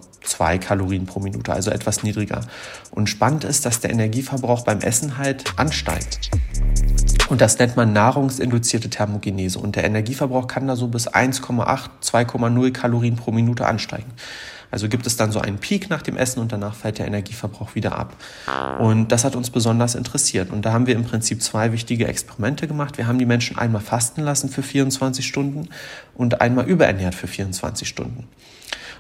Kalorien 0.58 1.06
pro 1.06 1.20
Minute, 1.20 1.52
also 1.52 1.70
etwas 1.70 2.02
niedriger. 2.02 2.40
Und 2.90 3.08
spannend 3.08 3.44
ist, 3.44 3.66
dass 3.66 3.80
der 3.80 3.90
Energieverbrauch 3.90 4.64
beim 4.64 4.80
Essen 4.80 5.18
halt 5.18 5.44
ansteigt. 5.56 6.30
Und 7.28 7.40
das 7.40 7.58
nennt 7.58 7.76
man 7.76 7.92
nahrungsinduzierte 7.92 8.90
Thermogenese. 8.90 9.58
Und 9.58 9.76
der 9.76 9.84
Energieverbrauch 9.84 10.46
kann 10.46 10.66
da 10.66 10.76
so 10.76 10.88
bis 10.88 11.08
1,8, 11.08 11.88
2,0 12.02 12.72
Kalorien 12.72 13.16
pro 13.16 13.32
Minute 13.32 13.66
ansteigen. 13.66 14.12
Also 14.70 14.88
gibt 14.88 15.06
es 15.06 15.16
dann 15.16 15.30
so 15.30 15.38
einen 15.38 15.58
Peak 15.58 15.88
nach 15.88 16.02
dem 16.02 16.16
Essen 16.16 16.40
und 16.40 16.50
danach 16.50 16.74
fällt 16.74 16.98
der 16.98 17.06
Energieverbrauch 17.06 17.76
wieder 17.76 17.96
ab. 17.96 18.16
Und 18.80 19.12
das 19.12 19.24
hat 19.24 19.36
uns 19.36 19.50
besonders 19.50 19.94
interessiert. 19.94 20.50
Und 20.50 20.66
da 20.66 20.72
haben 20.72 20.88
wir 20.88 20.96
im 20.96 21.04
Prinzip 21.04 21.42
zwei 21.42 21.72
wichtige 21.72 22.08
Experimente 22.08 22.66
gemacht. 22.66 22.98
Wir 22.98 23.06
haben 23.06 23.20
die 23.20 23.24
Menschen 23.24 23.56
einmal 23.56 23.82
fasten 23.82 24.22
lassen 24.22 24.48
für 24.48 24.64
24 24.64 25.24
Stunden 25.24 25.68
und 26.16 26.40
einmal 26.40 26.66
überernährt 26.66 27.14
für 27.14 27.28
24 27.28 27.88
Stunden. 27.88 28.26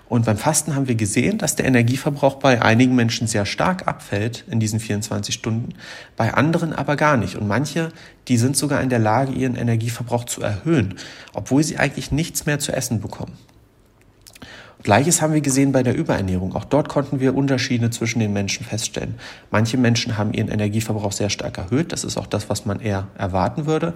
Und 0.08 0.26
beim 0.26 0.36
Fasten 0.36 0.74
haben 0.74 0.86
wir 0.86 0.94
gesehen, 0.94 1.38
dass 1.38 1.56
der 1.56 1.66
Energieverbrauch 1.66 2.34
bei 2.34 2.60
einigen 2.60 2.94
Menschen 2.94 3.26
sehr 3.26 3.46
stark 3.46 3.88
abfällt 3.88 4.44
in 4.50 4.60
diesen 4.60 4.78
24 4.78 5.34
Stunden, 5.34 5.74
bei 6.16 6.34
anderen 6.34 6.72
aber 6.72 6.96
gar 6.96 7.16
nicht. 7.16 7.36
Und 7.36 7.48
manche, 7.48 7.90
die 8.28 8.36
sind 8.36 8.56
sogar 8.56 8.82
in 8.82 8.90
der 8.90 8.98
Lage, 8.98 9.32
ihren 9.32 9.56
Energieverbrauch 9.56 10.24
zu 10.24 10.42
erhöhen, 10.42 10.96
obwohl 11.32 11.62
sie 11.62 11.78
eigentlich 11.78 12.12
nichts 12.12 12.46
mehr 12.46 12.58
zu 12.58 12.72
essen 12.72 13.00
bekommen. 13.00 13.32
Gleiches 14.84 15.22
haben 15.22 15.32
wir 15.32 15.40
gesehen 15.40 15.72
bei 15.72 15.82
der 15.82 15.96
Überernährung. 15.96 16.54
Auch 16.54 16.66
dort 16.66 16.90
konnten 16.90 17.18
wir 17.18 17.34
Unterschiede 17.34 17.88
zwischen 17.88 18.18
den 18.18 18.34
Menschen 18.34 18.66
feststellen. 18.66 19.14
Manche 19.50 19.78
Menschen 19.78 20.18
haben 20.18 20.34
ihren 20.34 20.48
Energieverbrauch 20.48 21.12
sehr 21.12 21.30
stark 21.30 21.56
erhöht. 21.56 21.90
Das 21.90 22.04
ist 22.04 22.18
auch 22.18 22.26
das, 22.26 22.50
was 22.50 22.66
man 22.66 22.80
eher 22.80 23.08
erwarten 23.16 23.64
würde, 23.64 23.94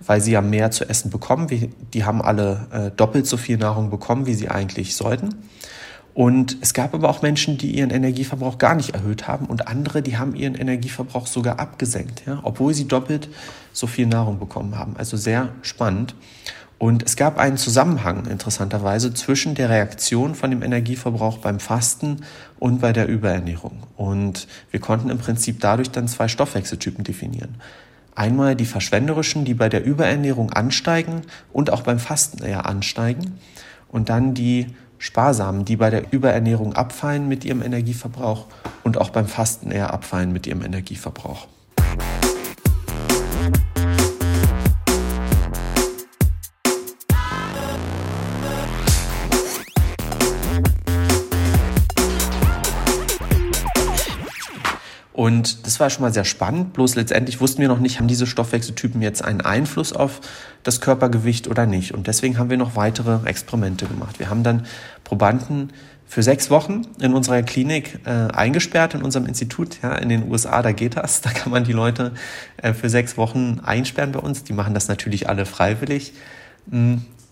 weil 0.00 0.22
sie 0.22 0.32
ja 0.32 0.40
mehr 0.40 0.70
zu 0.70 0.88
essen 0.88 1.10
bekommen. 1.10 1.46
Die 1.92 2.04
haben 2.04 2.22
alle 2.22 2.66
äh, 2.72 2.90
doppelt 2.96 3.26
so 3.26 3.36
viel 3.36 3.58
Nahrung 3.58 3.90
bekommen, 3.90 4.24
wie 4.24 4.32
sie 4.32 4.48
eigentlich 4.48 4.96
sollten. 4.96 5.34
Und 6.14 6.56
es 6.62 6.72
gab 6.72 6.94
aber 6.94 7.10
auch 7.10 7.20
Menschen, 7.20 7.58
die 7.58 7.72
ihren 7.72 7.90
Energieverbrauch 7.90 8.56
gar 8.56 8.74
nicht 8.74 8.94
erhöht 8.94 9.28
haben 9.28 9.44
und 9.46 9.68
andere, 9.68 10.00
die 10.00 10.16
haben 10.16 10.34
ihren 10.34 10.54
Energieverbrauch 10.54 11.26
sogar 11.26 11.60
abgesenkt, 11.60 12.22
ja, 12.26 12.40
obwohl 12.42 12.74
sie 12.74 12.88
doppelt 12.88 13.28
so 13.72 13.86
viel 13.86 14.06
Nahrung 14.06 14.38
bekommen 14.38 14.76
haben. 14.76 14.96
Also 14.96 15.16
sehr 15.16 15.50
spannend. 15.62 16.14
Und 16.80 17.02
es 17.02 17.16
gab 17.16 17.36
einen 17.36 17.58
Zusammenhang, 17.58 18.24
interessanterweise, 18.24 19.12
zwischen 19.12 19.54
der 19.54 19.68
Reaktion 19.68 20.34
von 20.34 20.48
dem 20.48 20.62
Energieverbrauch 20.62 21.36
beim 21.36 21.60
Fasten 21.60 22.22
und 22.58 22.80
bei 22.80 22.94
der 22.94 23.06
Überernährung. 23.06 23.82
Und 23.98 24.48
wir 24.70 24.80
konnten 24.80 25.10
im 25.10 25.18
Prinzip 25.18 25.60
dadurch 25.60 25.90
dann 25.90 26.08
zwei 26.08 26.26
Stoffwechseltypen 26.26 27.04
definieren. 27.04 27.56
Einmal 28.14 28.56
die 28.56 28.64
verschwenderischen, 28.64 29.44
die 29.44 29.52
bei 29.52 29.68
der 29.68 29.84
Überernährung 29.84 30.54
ansteigen 30.54 31.20
und 31.52 31.70
auch 31.70 31.82
beim 31.82 31.98
Fasten 31.98 32.42
eher 32.42 32.64
ansteigen. 32.64 33.38
Und 33.88 34.08
dann 34.08 34.32
die 34.32 34.68
sparsamen, 34.96 35.66
die 35.66 35.76
bei 35.76 35.90
der 35.90 36.14
Überernährung 36.14 36.72
abfallen 36.72 37.28
mit 37.28 37.44
ihrem 37.44 37.60
Energieverbrauch 37.60 38.46
und 38.84 38.96
auch 38.96 39.10
beim 39.10 39.26
Fasten 39.26 39.70
eher 39.70 39.92
abfallen 39.92 40.32
mit 40.32 40.46
ihrem 40.46 40.62
Energieverbrauch. 40.62 41.46
Und 55.30 55.64
das 55.64 55.78
war 55.78 55.90
schon 55.90 56.02
mal 56.02 56.12
sehr 56.12 56.24
spannend. 56.24 56.72
Bloß 56.72 56.96
letztendlich 56.96 57.40
wussten 57.40 57.60
wir 57.60 57.68
noch 57.68 57.78
nicht, 57.78 58.00
haben 58.00 58.08
diese 58.08 58.26
Stoffwechseltypen 58.26 59.00
jetzt 59.00 59.22
einen 59.22 59.40
Einfluss 59.40 59.92
auf 59.92 60.20
das 60.64 60.80
Körpergewicht 60.80 61.46
oder 61.46 61.66
nicht. 61.66 61.94
Und 61.94 62.08
deswegen 62.08 62.36
haben 62.36 62.50
wir 62.50 62.56
noch 62.56 62.74
weitere 62.74 63.24
Experimente 63.28 63.86
gemacht. 63.86 64.18
Wir 64.18 64.28
haben 64.28 64.42
dann 64.42 64.66
Probanden 65.04 65.72
für 66.04 66.24
sechs 66.24 66.50
Wochen 66.50 66.82
in 67.00 67.14
unserer 67.14 67.44
Klinik 67.44 68.00
äh, 68.04 68.10
eingesperrt, 68.32 68.94
in 68.94 69.02
unserem 69.02 69.26
Institut. 69.26 69.78
Ja, 69.84 69.94
in 69.94 70.08
den 70.08 70.28
USA, 70.28 70.62
da 70.62 70.72
geht 70.72 70.96
das. 70.96 71.20
Da 71.20 71.30
kann 71.30 71.52
man 71.52 71.62
die 71.62 71.72
Leute 71.72 72.10
äh, 72.56 72.72
für 72.72 72.90
sechs 72.90 73.16
Wochen 73.16 73.60
einsperren 73.62 74.10
bei 74.10 74.18
uns. 74.18 74.42
Die 74.42 74.52
machen 74.52 74.74
das 74.74 74.88
natürlich 74.88 75.28
alle 75.28 75.46
freiwillig. 75.46 76.12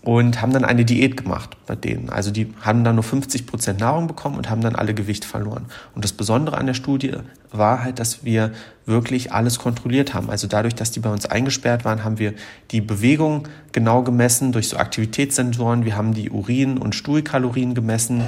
Und 0.01 0.41
haben 0.41 0.53
dann 0.53 0.63
eine 0.63 0.85
Diät 0.85 1.17
gemacht 1.17 1.57
bei 1.67 1.75
denen. 1.75 2.09
Also 2.09 2.31
die 2.31 2.53
haben 2.61 2.85
dann 2.85 2.95
nur 2.95 3.03
50 3.03 3.45
Prozent 3.45 3.81
Nahrung 3.81 4.07
bekommen 4.07 4.37
und 4.37 4.49
haben 4.49 4.61
dann 4.61 4.75
alle 4.75 4.93
Gewicht 4.93 5.25
verloren. 5.25 5.65
Und 5.93 6.05
das 6.05 6.13
Besondere 6.13 6.57
an 6.57 6.67
der 6.67 6.73
Studie 6.73 7.15
war 7.51 7.83
halt, 7.83 7.99
dass 7.99 8.23
wir 8.23 8.51
wirklich 8.85 9.33
alles 9.33 9.59
kontrolliert 9.59 10.13
haben. 10.13 10.29
Also 10.29 10.47
dadurch, 10.47 10.73
dass 10.73 10.91
die 10.91 11.01
bei 11.01 11.09
uns 11.09 11.25
eingesperrt 11.25 11.83
waren, 11.83 12.05
haben 12.05 12.17
wir 12.17 12.33
die 12.71 12.79
Bewegung 12.79 13.49
genau 13.73 14.01
gemessen 14.01 14.53
durch 14.53 14.69
so 14.69 14.77
Aktivitätssensoren. 14.77 15.83
Wir 15.83 15.97
haben 15.97 16.13
die 16.13 16.29
Urin- 16.29 16.77
und 16.77 16.95
Stuhlkalorien 16.95 17.73
gemessen. 17.75 18.23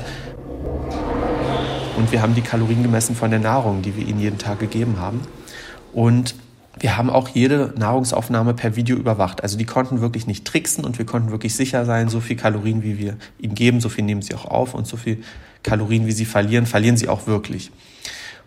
Und 1.96 2.12
wir 2.12 2.22
haben 2.22 2.36
die 2.36 2.42
Kalorien 2.42 2.84
gemessen 2.84 3.16
von 3.16 3.32
der 3.32 3.40
Nahrung, 3.40 3.82
die 3.82 3.96
wir 3.96 4.06
ihnen 4.06 4.20
jeden 4.20 4.38
Tag 4.38 4.60
gegeben 4.60 5.00
haben. 5.00 5.22
Und 5.94 6.36
wir 6.80 6.98
haben 6.98 7.10
auch 7.10 7.30
jede 7.30 7.74
Nahrungsaufnahme 7.78 8.54
per 8.54 8.76
Video 8.76 8.96
überwacht. 8.96 9.44
Also 9.44 9.58
die 9.58 9.66
konnten 9.66 10.02
wirklich 10.02 10.28
nicht 10.28 10.46
tricksen 10.46 10.86
und 10.86 10.98
wir 10.98 11.06
konnten 11.06 11.32
wirklich 11.32 11.56
sicher 11.56 11.86
sein, 11.86 12.10
so 12.10 12.20
viel 12.22 12.38
Kalorien, 12.38 12.82
wie 12.84 12.98
wir 12.98 13.18
ihnen 13.40 13.56
geben, 13.56 13.82
so 13.82 13.90
viel 13.90 14.06
nehmen 14.06 14.22
sie 14.22 14.34
auch 14.36 14.46
auf 14.46 14.74
und 14.74 14.88
so 14.88 14.98
viel 14.98 15.24
Kalorien, 15.64 16.08
wie 16.08 16.12
sie 16.12 16.26
verlieren, 16.26 16.66
verlieren 16.66 16.98
sie 16.98 17.10
auch 17.10 17.28
wirklich. 17.28 17.72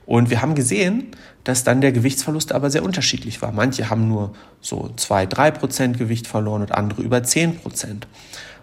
Und 0.06 0.30
wir 0.30 0.42
haben 0.42 0.54
gesehen, 0.54 1.08
dass 1.44 1.64
dann 1.64 1.80
der 1.80 1.92
Gewichtsverlust 1.92 2.52
aber 2.52 2.70
sehr 2.70 2.82
unterschiedlich 2.82 3.40
war. 3.42 3.52
Manche 3.52 3.90
haben 3.90 4.08
nur 4.08 4.34
so 4.60 4.90
zwei, 4.96 5.26
drei 5.26 5.50
Prozent 5.50 5.98
Gewicht 5.98 6.26
verloren 6.26 6.62
und 6.62 6.72
andere 6.72 7.02
über 7.02 7.22
zehn 7.22 7.56
Prozent. 7.56 8.06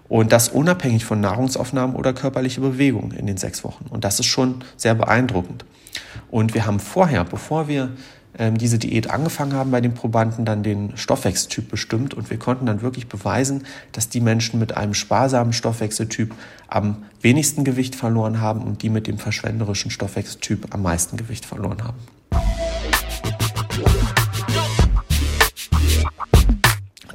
Und 0.08 0.32
das 0.32 0.50
unabhängig 0.50 1.06
von 1.06 1.22
Nahrungsaufnahmen 1.22 1.96
oder 1.96 2.14
körperlicher 2.14 2.62
Bewegung 2.62 3.12
in 3.14 3.28
den 3.28 3.38
sechs 3.38 3.64
Wochen. 3.64 3.86
Und 3.90 4.04
das 4.04 4.20
ist 4.20 4.26
schon 4.26 4.64
sehr 4.76 4.94
beeindruckend. 4.94 5.64
Und 6.30 6.54
wir 6.54 6.66
haben 6.66 6.80
vorher, 6.80 7.24
bevor 7.24 7.68
wir 7.68 7.92
diese 8.40 8.80
Diät 8.80 9.10
angefangen 9.10 9.54
haben 9.54 9.72
bei 9.72 9.82
den 9.82 9.94
Probanden, 9.94 10.46
dann 10.46 10.64
den 10.64 10.96
Stoffwechseltyp 10.96 11.70
bestimmt 11.70 12.14
und 12.14 12.30
wir 12.30 12.40
konnten 12.40 12.66
dann 12.66 12.82
wirklich 12.82 13.08
beweisen, 13.08 13.66
dass 13.92 14.08
die 14.10 14.22
Menschen 14.22 14.60
mit 14.60 14.78
einem 14.78 14.94
sparsamen 14.94 15.54
Stoffwechseltyp 15.54 16.34
am 16.68 17.04
wenigsten 17.22 17.64
Gewicht 17.64 17.96
verloren 17.96 18.40
haben 18.40 18.62
und 18.62 18.84
die 18.84 18.90
mit 18.90 19.08
dem 19.08 19.18
verschwenderischen 19.18 19.92
Stoffwechseltyp 19.92 20.74
am 20.74 20.82
meisten 20.82 21.18
Gewicht 21.18 21.46
verloren 21.46 21.84
haben. 21.84 21.98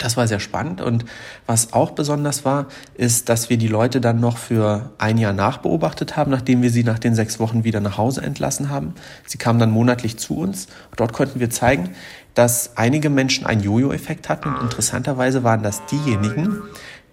Das 0.06 0.16
war 0.16 0.28
sehr 0.28 0.38
spannend 0.38 0.80
und 0.80 1.04
was 1.46 1.72
auch 1.72 1.90
besonders 1.90 2.44
war, 2.44 2.66
ist, 2.94 3.28
dass 3.28 3.50
wir 3.50 3.56
die 3.56 3.66
Leute 3.66 4.00
dann 4.00 4.20
noch 4.20 4.38
für 4.38 4.92
ein 4.98 5.18
Jahr 5.18 5.32
nachbeobachtet 5.32 6.16
haben, 6.16 6.30
nachdem 6.30 6.62
wir 6.62 6.70
sie 6.70 6.84
nach 6.84 7.00
den 7.00 7.16
sechs 7.16 7.40
Wochen 7.40 7.64
wieder 7.64 7.80
nach 7.80 7.98
Hause 7.98 8.22
entlassen 8.22 8.70
haben. 8.70 8.94
Sie 9.26 9.36
kamen 9.36 9.58
dann 9.58 9.72
monatlich 9.72 10.16
zu 10.16 10.38
uns. 10.38 10.68
Dort 10.94 11.12
konnten 11.12 11.40
wir 11.40 11.50
zeigen, 11.50 11.96
dass 12.34 12.76
einige 12.76 13.10
Menschen 13.10 13.46
einen 13.46 13.64
Jojo-Effekt 13.64 14.28
hatten 14.28 14.54
und 14.54 14.62
interessanterweise 14.62 15.42
waren 15.42 15.64
das 15.64 15.84
diejenigen, 15.86 16.62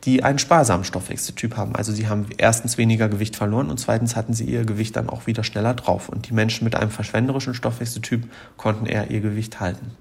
die 0.04 0.24
einen 0.24 0.38
sparsamen 0.38 0.84
Stoffwechseltyp 0.84 1.58
haben. 1.58 1.76
Also 1.76 1.94
sie 1.94 2.08
haben 2.08 2.28
erstens 2.38 2.78
weniger 2.78 3.10
Gewicht 3.10 3.36
verloren 3.36 3.72
und 3.72 3.80
zweitens 3.80 4.16
hatten 4.16 4.36
sie 4.36 4.46
ihr 4.46 4.66
Gewicht 4.66 4.96
dann 4.98 5.10
auch 5.10 5.26
wieder 5.26 5.44
schneller 5.44 5.74
drauf. 5.74 6.10
Und 6.10 6.30
die 6.30 6.34
Menschen 6.36 6.64
mit 6.64 6.76
einem 6.76 6.92
verschwenderischen 6.92 7.56
Stoffwechseltyp 7.56 8.30
konnten 8.56 8.86
eher 8.86 9.10
ihr 9.10 9.22
Gewicht 9.22 9.60
halten. 9.60 9.96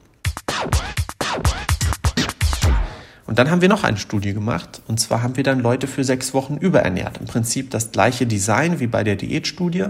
Und 3.32 3.38
dann 3.38 3.50
haben 3.50 3.62
wir 3.62 3.70
noch 3.70 3.82
eine 3.82 3.96
Studie 3.96 4.34
gemacht. 4.34 4.82
Und 4.88 5.00
zwar 5.00 5.22
haben 5.22 5.38
wir 5.38 5.42
dann 5.42 5.60
Leute 5.60 5.86
für 5.86 6.04
sechs 6.04 6.34
Wochen 6.34 6.58
überernährt. 6.58 7.16
Im 7.16 7.24
Prinzip 7.24 7.70
das 7.70 7.90
gleiche 7.90 8.26
Design 8.26 8.78
wie 8.78 8.86
bei 8.86 9.04
der 9.04 9.16
Diätstudie, 9.16 9.86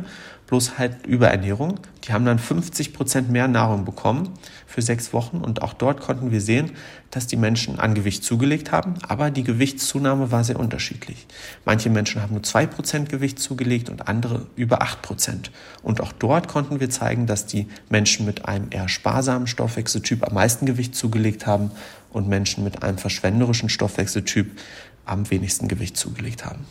bloß 0.46 0.78
halt 0.78 1.06
Überernährung. 1.06 1.80
Die 2.04 2.12
haben 2.12 2.24
dann 2.24 2.38
50 2.38 2.92
Prozent 2.92 3.30
mehr 3.30 3.48
Nahrung 3.48 3.84
bekommen 3.84 4.28
für 4.68 4.80
sechs 4.80 5.12
Wochen. 5.12 5.38
Und 5.38 5.60
auch 5.60 5.72
dort 5.72 6.00
konnten 6.00 6.30
wir 6.30 6.40
sehen, 6.40 6.70
dass 7.10 7.26
die 7.26 7.36
Menschen 7.36 7.80
an 7.80 7.94
Gewicht 7.94 8.22
zugelegt 8.22 8.70
haben. 8.70 8.94
Aber 9.08 9.32
die 9.32 9.42
Gewichtszunahme 9.42 10.30
war 10.30 10.44
sehr 10.44 10.60
unterschiedlich. 10.60 11.26
Manche 11.64 11.90
Menschen 11.90 12.22
haben 12.22 12.34
nur 12.34 12.44
zwei 12.44 12.66
Prozent 12.66 13.08
Gewicht 13.08 13.40
zugelegt 13.40 13.90
und 13.90 14.06
andere 14.06 14.46
über 14.54 14.82
acht 14.82 15.02
Prozent. 15.02 15.50
Und 15.82 16.00
auch 16.00 16.12
dort 16.12 16.46
konnten 16.46 16.78
wir 16.78 16.90
zeigen, 16.90 17.26
dass 17.26 17.46
die 17.46 17.66
Menschen 17.90 18.24
mit 18.24 18.44
einem 18.44 18.68
eher 18.70 18.88
sparsamen 18.88 19.48
Stoffwechseltyp 19.48 20.24
am 20.24 20.34
meisten 20.34 20.64
Gewicht 20.64 20.94
zugelegt 20.94 21.44
haben 21.44 21.72
und 22.12 22.28
Menschen 22.28 22.64
mit 22.64 22.82
einem 22.82 22.98
verschwenderischen 22.98 23.68
Stoffwechseltyp 23.68 24.58
am 25.04 25.30
wenigsten 25.30 25.68
Gewicht 25.68 25.96
zugelegt 25.96 26.44
haben. 26.44 26.66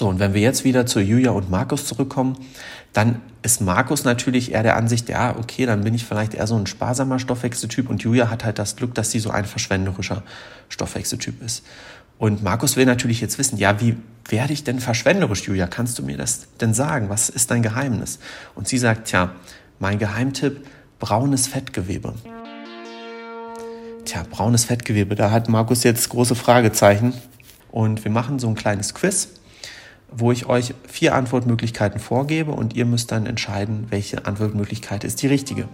So, 0.00 0.08
und 0.08 0.18
wenn 0.18 0.32
wir 0.32 0.40
jetzt 0.40 0.64
wieder 0.64 0.86
zu 0.86 0.98
Julia 1.00 1.32
und 1.32 1.50
Markus 1.50 1.84
zurückkommen, 1.84 2.38
dann 2.94 3.20
ist 3.42 3.60
Markus 3.60 4.04
natürlich 4.04 4.52
eher 4.52 4.62
der 4.62 4.76
Ansicht, 4.76 5.10
ja, 5.10 5.36
okay, 5.36 5.66
dann 5.66 5.84
bin 5.84 5.92
ich 5.92 6.06
vielleicht 6.06 6.32
eher 6.32 6.46
so 6.46 6.56
ein 6.56 6.66
sparsamer 6.66 7.18
Stoffwechseltyp 7.18 7.90
und 7.90 8.02
Julia 8.02 8.30
hat 8.30 8.44
halt 8.44 8.58
das 8.58 8.76
Glück, 8.76 8.94
dass 8.94 9.10
sie 9.10 9.18
so 9.18 9.28
ein 9.30 9.44
verschwenderischer 9.44 10.22
Stoffwechseltyp 10.70 11.42
ist. 11.42 11.66
Und 12.20 12.42
Markus 12.42 12.76
will 12.76 12.84
natürlich 12.84 13.22
jetzt 13.22 13.38
wissen, 13.38 13.56
ja, 13.56 13.80
wie 13.80 13.96
werde 14.28 14.52
ich 14.52 14.62
denn 14.62 14.78
verschwenderisch, 14.78 15.46
Julia? 15.46 15.66
Kannst 15.66 15.98
du 15.98 16.02
mir 16.02 16.18
das 16.18 16.48
denn 16.60 16.74
sagen? 16.74 17.08
Was 17.08 17.30
ist 17.30 17.50
dein 17.50 17.62
Geheimnis? 17.62 18.18
Und 18.54 18.68
sie 18.68 18.76
sagt, 18.76 19.08
tja, 19.08 19.32
mein 19.78 19.98
Geheimtipp, 19.98 20.66
braunes 20.98 21.46
Fettgewebe. 21.46 22.12
Tja, 24.04 24.22
braunes 24.30 24.66
Fettgewebe, 24.66 25.14
da 25.14 25.30
hat 25.30 25.48
Markus 25.48 25.82
jetzt 25.82 26.10
große 26.10 26.34
Fragezeichen. 26.34 27.14
Und 27.70 28.04
wir 28.04 28.10
machen 28.10 28.38
so 28.38 28.48
ein 28.48 28.54
kleines 28.54 28.94
Quiz 28.94 29.30
wo 30.12 30.32
ich 30.32 30.46
euch 30.46 30.74
vier 30.88 31.14
Antwortmöglichkeiten 31.14 32.00
vorgebe 32.00 32.50
und 32.50 32.74
ihr 32.74 32.84
müsst 32.84 33.12
dann 33.12 33.26
entscheiden, 33.26 33.86
welche 33.90 34.26
Antwortmöglichkeit 34.26 35.04
ist 35.04 35.22
die 35.22 35.28
richtige. 35.28 35.68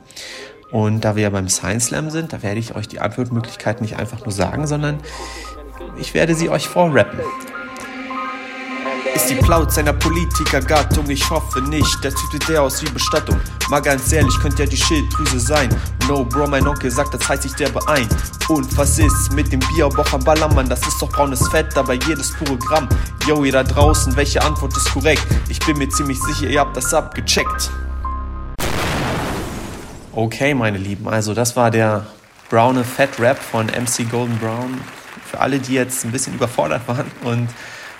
Und 0.71 1.07
da 1.07 1.17
wir 1.17 1.23
ja 1.23 1.31
beim 1.31 1.49
Science 1.49 1.87
Slam 1.87 2.11
sind, 2.11 2.35
da 2.35 2.43
werde 2.43 2.61
ich 2.61 2.75
euch 2.75 2.87
die 2.87 3.00
Antwortmöglichkeiten 3.00 3.83
nicht 3.83 3.97
einfach 3.97 4.26
nur 4.26 4.33
sagen, 4.33 4.67
sondern 4.67 4.99
ich 5.99 6.15
werde 6.15 6.35
sie 6.35 6.49
euch 6.49 6.69
vorrappen. 6.69 7.21
Ist 9.15 9.31
die 9.31 9.35
Plaut 9.37 9.73
seiner 9.73 9.95
Politikergattung? 9.95 11.09
Ich 11.09 11.29
hoffe 11.31 11.62
nicht. 11.62 12.05
Der 12.05 12.11
Typ 12.15 12.31
sieht 12.33 12.49
der 12.49 12.62
aus 12.62 12.83
wie 12.83 12.91
Bestattung. 12.91 13.41
Mal 13.71 13.81
ganz 13.81 14.12
ehrlich, 14.12 14.38
könnte 14.41 14.65
ja 14.65 14.69
die 14.69 14.76
Schilddrüse 14.76 15.41
sein. 15.41 15.69
No, 16.07 16.23
Bro, 16.25 16.49
mein 16.49 16.67
Onkel 16.69 16.91
sagt, 16.91 17.15
das 17.15 17.26
heißt, 17.26 17.47
ich 17.47 17.55
derbe 17.55 17.81
ein. 17.88 18.07
Und 18.49 18.76
was 18.76 18.99
ist 18.99 19.33
mit 19.33 19.50
dem 19.50 19.61
Bierboch 19.61 20.12
am 20.12 20.23
Ballermann? 20.23 20.69
Das 20.69 20.87
ist 20.87 21.00
doch 21.00 21.11
braunes 21.11 21.49
Fett, 21.49 21.69
dabei 21.75 21.95
jedes 21.95 22.33
pure 22.33 22.59
Gramm. 22.59 22.88
Yo, 23.26 23.43
ihr 23.43 23.53
da 23.53 23.65
draußen, 23.65 24.15
welche 24.17 24.43
Antwort 24.43 24.76
ist 24.76 24.93
korrekt? 24.93 25.26
Ich 25.49 25.59
bin 25.61 25.79
mir 25.79 25.88
ziemlich 25.88 26.21
sicher, 26.23 26.49
ihr 26.50 26.61
habt 26.61 26.76
das 26.76 26.93
abgecheckt. 26.93 27.71
Okay, 30.12 30.55
meine 30.55 30.79
Lieben, 30.79 31.09
also 31.09 31.35
das 31.35 31.57
war 31.57 31.71
der 31.71 32.07
braune 32.49 32.85
Fat 32.85 33.19
Rap 33.19 33.38
von 33.38 33.67
MC 33.67 34.09
Golden 34.11 34.38
Brown. 34.38 34.81
Für 35.30 35.40
alle, 35.40 35.59
die 35.59 35.75
jetzt 35.75 36.04
ein 36.04 36.12
bisschen 36.12 36.35
überfordert 36.35 36.87
waren 36.88 37.11
und 37.25 37.49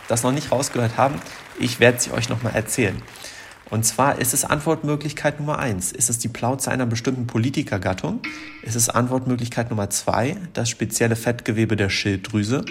das 0.09 0.23
noch 0.23 0.33
nicht 0.33 0.53
rausgehört 0.53 0.97
haben, 0.97 1.21
ich 1.59 1.81
werde 1.81 1.99
sie 1.99 2.13
euch 2.13 2.29
nochmal 2.29 2.55
erzählen. 2.55 3.03
Und 3.69 3.85
zwar 3.85 4.21
ist 4.21 4.33
es 4.33 4.45
Antwortmöglichkeit 4.45 5.41
Nummer 5.41 5.59
eins. 5.59 5.91
Ist 5.91 6.09
es 6.09 6.19
die 6.19 6.29
Plauze 6.29 6.71
einer 6.71 6.87
bestimmten 6.87 7.27
Politikergattung? 7.27 8.21
Ist 8.63 8.77
es 8.77 8.89
Antwortmöglichkeit 8.89 9.71
Nummer 9.71 9.91
zwei, 9.91 10.37
das 10.53 10.71
spezielle 10.71 11.17
Fettgewebe 11.17 11.75
der 11.75 11.89
Schilddrüse? 11.89 12.65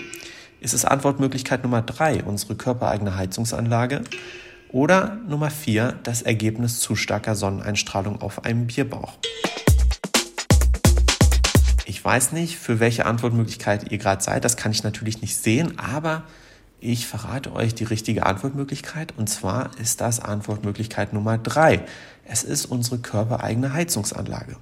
Ist 0.62 0.74
es 0.74 0.86
Antwortmöglichkeit 0.86 1.64
Nummer 1.64 1.82
drei, 1.82 2.24
unsere 2.24 2.56
körpereigene 2.56 3.18
Heizungsanlage? 3.18 4.04
Oder 4.70 5.18
Nummer 5.28 5.50
vier, 5.50 6.00
das 6.04 6.22
Ergebnis 6.22 6.80
zu 6.80 6.96
starker 6.96 7.36
Sonneneinstrahlung 7.36 8.22
auf 8.22 8.46
einem 8.46 8.68
Bierbauch? 8.68 9.18
Ich 11.88 12.04
weiß 12.04 12.32
nicht, 12.32 12.58
für 12.58 12.80
welche 12.80 13.06
Antwortmöglichkeit 13.06 13.92
ihr 13.92 14.00
gerade 14.00 14.24
seid. 14.24 14.44
Das 14.44 14.58
kann 14.58 14.72
ich 14.72 14.84
natürlich 14.84 15.22
nicht 15.22 15.38
sehen, 15.38 15.78
aber 15.78 16.24
ich 16.80 17.06
verrate 17.06 17.54
euch 17.54 17.76
die 17.76 17.84
richtige 17.84 18.26
Antwortmöglichkeit 18.26 19.14
und 19.18 19.30
zwar 19.30 19.70
ist 19.80 20.02
das 20.02 20.20
Antwortmöglichkeit 20.20 21.14
Nummer 21.14 21.38
drei. 21.38 21.86
Es 22.26 22.44
ist 22.44 22.66
unsere 22.66 22.98
körpereigene 22.98 23.74
Heizungsanlage. 23.74 24.58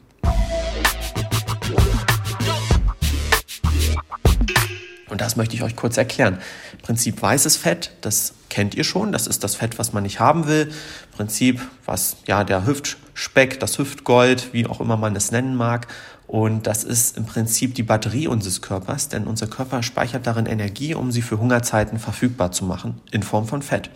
Und 5.10 5.22
das 5.22 5.38
möchte 5.38 5.56
ich 5.56 5.64
euch 5.64 5.78
kurz 5.78 5.96
erklären. 5.96 6.40
Prinzip 6.82 7.22
weißes 7.22 7.56
Fett, 7.56 7.92
das 8.02 8.34
kennt 8.50 8.76
ihr 8.76 8.84
schon, 8.84 9.14
das 9.14 9.28
ist 9.28 9.46
das 9.46 9.56
Fett, 9.56 9.80
was 9.80 9.94
man 9.94 10.04
nicht 10.04 10.20
haben 10.20 10.48
will. 10.48 10.74
Prinzip, 11.16 11.62
was 11.86 12.18
ja 12.28 12.44
der 12.44 12.66
Hüftspeck, 13.14 13.60
das 13.60 13.78
Hüftgold, 13.78 14.54
wie 14.54 14.66
auch 14.68 14.80
immer 14.80 14.98
man 14.98 15.16
es 15.16 15.32
nennen 15.32 15.56
mag. 15.56 15.88
Und 16.28 16.68
das 16.68 16.84
ist 16.84 17.18
im 17.18 17.26
Prinzip 17.26 17.76
die 17.76 17.84
Batterie 17.84 18.28
unseres 18.28 18.62
Körpers, 18.62 19.10
denn 19.10 19.26
unser 19.26 19.48
Körper 19.48 19.84
speichert 19.84 20.26
darin 20.26 20.46
Energie, 20.46 20.96
um 20.96 21.12
sie 21.12 21.22
für 21.22 21.40
Hungerzeiten 21.40 22.00
verfügbar 22.00 22.52
zu 22.52 22.66
machen, 22.66 23.02
in 23.12 23.24
Form 23.24 23.48
von 23.48 23.62
Fett. 23.62 23.90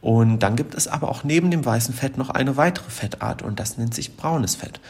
Und 0.00 0.40
dann 0.40 0.54
gibt 0.54 0.74
es 0.74 0.86
aber 0.86 1.08
auch 1.08 1.24
neben 1.24 1.50
dem 1.50 1.64
weißen 1.64 1.94
Fett 1.94 2.18
noch 2.18 2.30
eine 2.30 2.56
weitere 2.56 2.88
Fettart 2.90 3.42
und 3.42 3.58
das 3.58 3.78
nennt 3.78 3.94
sich 3.94 4.16
braunes 4.16 4.54
Fett. 4.54 4.80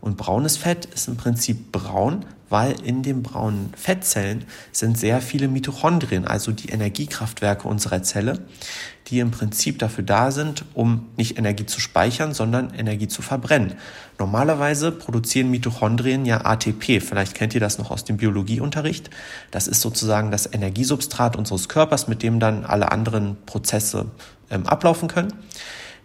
Und 0.00 0.16
braunes 0.16 0.56
Fett 0.56 0.86
ist 0.86 1.08
im 1.08 1.16
Prinzip 1.16 1.72
braun, 1.72 2.24
weil 2.50 2.80
in 2.82 3.02
den 3.02 3.22
braunen 3.22 3.72
Fettzellen 3.76 4.44
sind 4.72 4.96
sehr 4.96 5.20
viele 5.20 5.48
Mitochondrien, 5.48 6.26
also 6.26 6.52
die 6.52 6.70
Energiekraftwerke 6.70 7.68
unserer 7.68 8.02
Zelle, 8.02 8.40
die 9.08 9.20
im 9.20 9.30
Prinzip 9.30 9.78
dafür 9.78 10.04
da 10.04 10.30
sind, 10.30 10.64
um 10.74 11.08
nicht 11.16 11.38
Energie 11.38 11.66
zu 11.66 11.80
speichern, 11.80 12.34
sondern 12.34 12.72
Energie 12.74 13.08
zu 13.08 13.22
verbrennen. 13.22 13.74
Normalerweise 14.18 14.92
produzieren 14.92 15.50
Mitochondrien 15.50 16.26
ja 16.26 16.44
ATP. 16.44 17.00
Vielleicht 17.00 17.34
kennt 17.34 17.54
ihr 17.54 17.60
das 17.60 17.78
noch 17.78 17.90
aus 17.90 18.04
dem 18.04 18.16
Biologieunterricht. 18.16 19.10
Das 19.50 19.68
ist 19.68 19.80
sozusagen 19.80 20.30
das 20.30 20.52
Energiesubstrat 20.52 21.36
unseres 21.36 21.68
Körpers, 21.68 22.08
mit 22.08 22.22
dem 22.22 22.40
dann 22.40 22.64
alle 22.64 22.92
anderen 22.92 23.36
Prozesse 23.46 24.06
ähm, 24.50 24.66
ablaufen 24.66 25.08
können. 25.08 25.32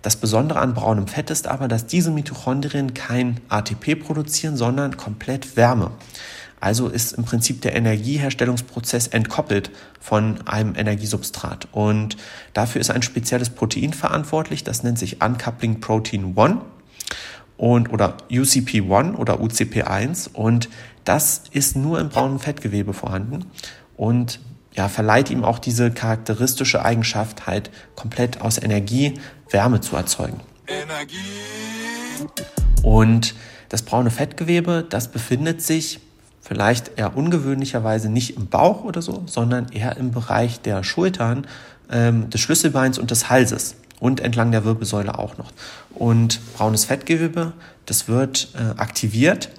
Das 0.03 0.17
Besondere 0.17 0.59
an 0.59 0.73
braunem 0.73 1.07
Fett 1.07 1.29
ist 1.29 1.47
aber, 1.47 1.69
dass 1.69 1.87
diese 1.87 2.11
Mitochondrien 2.11 2.93
kein 2.93 3.39
ATP 3.47 3.95
produzieren, 3.95 4.57
sondern 4.57 4.97
komplett 4.97 5.55
Wärme. 5.55 5.91
Also 6.59 6.89
ist 6.89 7.13
im 7.13 7.23
Prinzip 7.23 7.61
der 7.61 7.73
Energieherstellungsprozess 7.75 9.07
entkoppelt 9.07 9.71
von 10.01 10.45
einem 10.45 10.75
Energiesubstrat. 10.75 11.69
Und 11.71 12.17
dafür 12.53 12.81
ist 12.81 12.91
ein 12.91 13.01
spezielles 13.01 13.49
Protein 13.49 13.93
verantwortlich, 13.93 14.65
das 14.65 14.83
nennt 14.83 14.99
sich 14.99 15.23
Uncoupling 15.23 15.79
Protein 15.79 16.37
1 16.37 16.57
und, 17.55 17.91
oder 17.93 18.17
UCP1 18.29 19.15
oder 19.15 19.39
UCP1 19.39 20.33
und 20.33 20.67
das 21.05 21.43
ist 21.51 21.77
nur 21.77 21.99
im 21.99 22.09
braunen 22.09 22.39
Fettgewebe 22.39 22.93
vorhanden 22.93 23.45
und 23.95 24.41
ja, 24.75 24.89
verleiht 24.89 25.29
ihm 25.29 25.43
auch 25.43 25.59
diese 25.59 25.91
charakteristische 25.91 26.83
Eigenschaft, 26.83 27.47
halt 27.47 27.69
komplett 27.95 28.41
aus 28.41 28.57
Energie 28.57 29.19
Wärme 29.49 29.81
zu 29.81 29.95
erzeugen. 29.95 30.39
Energie. 30.67 31.17
Und 32.81 33.35
das 33.69 33.83
braune 33.83 34.11
Fettgewebe, 34.11 34.85
das 34.87 35.09
befindet 35.09 35.61
sich 35.61 35.99
vielleicht 36.41 36.97
eher 36.97 37.15
ungewöhnlicherweise 37.15 38.09
nicht 38.09 38.35
im 38.35 38.47
Bauch 38.47 38.83
oder 38.83 39.01
so, 39.01 39.23
sondern 39.27 39.69
eher 39.69 39.97
im 39.97 40.11
Bereich 40.11 40.59
der 40.61 40.83
Schultern, 40.83 41.47
ähm, 41.89 42.29
des 42.29 42.41
Schlüsselbeins 42.41 42.97
und 42.97 43.11
des 43.11 43.29
Halses 43.29 43.75
und 43.99 44.19
entlang 44.19 44.51
der 44.51 44.65
Wirbelsäule 44.65 45.17
auch 45.17 45.37
noch. 45.37 45.51
Und 45.93 46.41
braunes 46.55 46.85
Fettgewebe, 46.85 47.53
das 47.85 48.07
wird 48.07 48.49
äh, 48.55 48.79
aktiviert 48.79 49.49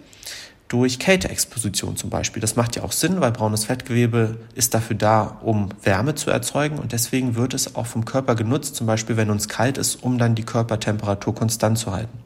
durch 0.75 0.99
Kälteexposition 0.99 1.97
zum 1.97 2.11
Beispiel. 2.11 2.41
Das 2.41 2.57
macht 2.57 2.75
ja 2.75 2.83
auch 2.83 2.91
Sinn, 2.91 3.21
weil 3.21 3.31
braunes 3.31 3.67
Fettgewebe 3.67 4.39
ist 4.57 4.75
dafür 4.75 4.97
da, 4.97 5.39
um 5.41 5.69
Wärme 5.85 6.17
zu 6.17 6.33
erzeugen 6.33 6.81
und 6.81 6.91
deswegen 6.91 7.37
wird 7.37 7.55
es 7.55 7.77
auch 7.77 7.87
vom 7.87 8.05
Körper 8.05 8.35
genutzt, 8.35 8.75
zum 8.75 8.89
Beispiel 8.89 9.17
wenn 9.17 9.31
uns 9.31 9.49
kalt 9.49 9.79
ist, 9.79 10.03
um 10.03 10.19
dann 10.19 10.35
die 10.35 10.43
Körpertemperatur 10.43 11.33
konstant 11.33 11.79
zu 11.79 11.93
halten. 11.93 12.19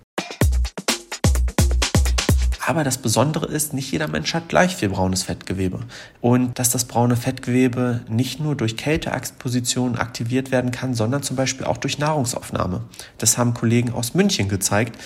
Aber 2.66 2.84
das 2.84 2.96
Besondere 2.96 3.44
ist, 3.44 3.74
nicht 3.74 3.92
jeder 3.92 4.08
Mensch 4.08 4.32
hat 4.32 4.48
gleich 4.48 4.74
viel 4.74 4.88
braunes 4.88 5.24
Fettgewebe. 5.24 5.80
Und 6.22 6.58
dass 6.58 6.70
das 6.70 6.86
braune 6.86 7.16
Fettgewebe 7.16 8.00
nicht 8.08 8.40
nur 8.40 8.56
durch 8.56 8.78
Kälteexposition 8.78 9.96
aktiviert 9.96 10.50
werden 10.50 10.70
kann, 10.70 10.94
sondern 10.94 11.22
zum 11.22 11.36
Beispiel 11.36 11.66
auch 11.66 11.76
durch 11.76 11.98
Nahrungsaufnahme. 11.98 12.80
Das 13.18 13.36
haben 13.36 13.52
Kollegen 13.52 13.92
aus 13.92 14.14
München 14.14 14.48
gezeigt. 14.48 14.96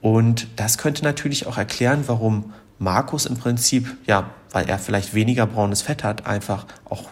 Und 0.00 0.48
das 0.56 0.78
könnte 0.78 1.04
natürlich 1.04 1.46
auch 1.46 1.58
erklären, 1.58 2.02
warum 2.08 2.52
Markus 2.82 3.26
im 3.26 3.36
Prinzip, 3.36 3.96
ja, 4.06 4.30
weil 4.50 4.68
er 4.68 4.78
vielleicht 4.78 5.14
weniger 5.14 5.46
braunes 5.46 5.82
Fett 5.82 6.02
hat, 6.04 6.26
einfach 6.26 6.66
auch 6.84 7.10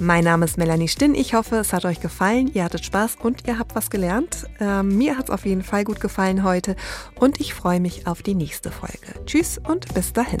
Mein 0.00 0.24
Name 0.24 0.46
ist 0.46 0.56
Melanie 0.56 0.88
Stinn. 0.88 1.14
Ich 1.14 1.34
hoffe, 1.34 1.56
es 1.56 1.74
hat 1.74 1.84
euch 1.84 2.00
gefallen. 2.00 2.50
Ihr 2.54 2.64
hattet 2.64 2.86
Spaß 2.86 3.18
und 3.22 3.46
ihr 3.46 3.58
habt 3.58 3.74
was 3.74 3.90
gelernt. 3.90 4.46
Ähm, 4.58 4.96
mir 4.96 5.18
hat 5.18 5.24
es 5.24 5.30
auf 5.30 5.44
jeden 5.44 5.62
Fall 5.62 5.84
gut 5.84 6.00
gefallen 6.00 6.42
heute 6.42 6.74
und 7.20 7.38
ich 7.38 7.52
freue 7.52 7.80
mich 7.80 8.06
auf 8.06 8.22
die 8.22 8.34
nächste 8.34 8.70
Folge. 8.70 9.26
Tschüss 9.26 9.58
und 9.58 9.92
bis 9.92 10.14
dahin. 10.14 10.40